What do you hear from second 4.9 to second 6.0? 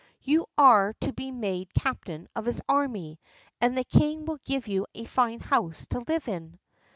a fine house to